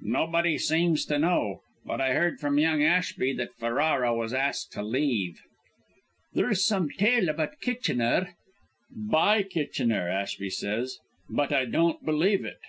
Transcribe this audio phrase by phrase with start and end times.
[0.00, 1.60] Nobody seems to know.
[1.84, 5.42] But I heard from young Ashby that Ferrara was asked to leave."
[6.32, 8.34] "There's some tale about Kitchener"
[9.12, 12.60] "By Kitchener, Ashby says; but I don't believe it."